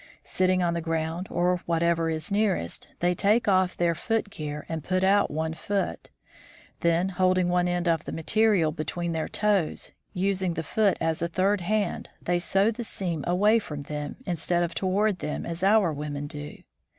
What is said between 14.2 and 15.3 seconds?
instead of toward